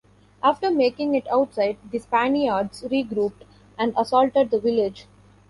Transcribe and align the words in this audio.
After 0.41 0.71
making 0.71 1.13
it 1.13 1.27
outside, 1.31 1.77
the 1.91 1.99
Spaniards 1.99 2.81
regrouped 2.81 3.43
and 3.77 3.93
assaulted 3.95 4.49
the 4.49 4.59
village. 4.59 5.05